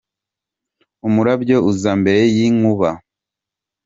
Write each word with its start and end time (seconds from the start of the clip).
Umurabyo 1.07 1.57
uza 1.71 1.91
mbere 2.01 2.21
y'inkuba. 2.35 2.89